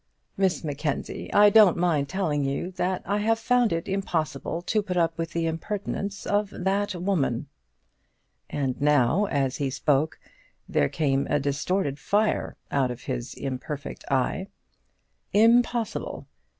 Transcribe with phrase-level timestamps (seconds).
[0.35, 4.97] "Miss Mackenzie, I don't mind telling you that I have found it impossible to put
[4.97, 7.49] up with the impertinence of that woman"
[8.49, 10.17] and now, as he spoke,
[10.67, 14.47] there came a distorted fire out of his imperfect eye
[15.33, 16.25] "impossible!